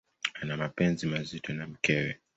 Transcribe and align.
Ana 0.41 0.57
mapenzi 0.57 1.05
mazito 1.07 1.53
na 1.53 1.67
mkewe. 1.67 2.19